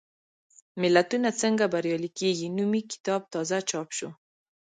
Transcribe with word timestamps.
ملتونه 0.81 1.29
څنګه 1.41 1.65
بریالي 1.73 2.09
کېږي؟ 2.19 2.47
نومي 2.57 2.81
کتاب 2.91 3.21
تازه 3.33 3.59
چاپ 3.69 3.89
شو. 3.97 4.09